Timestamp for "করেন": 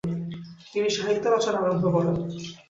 1.95-2.15